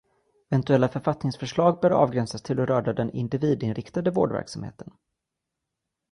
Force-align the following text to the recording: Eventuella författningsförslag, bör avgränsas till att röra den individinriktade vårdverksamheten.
Eventuella 0.49 0.89
författningsförslag, 0.89 1.79
bör 1.81 1.91
avgränsas 1.91 2.41
till 2.41 2.59
att 2.59 2.69
röra 2.69 2.93
den 2.93 3.09
individinriktade 3.09 4.11
vårdverksamheten. 4.11 4.91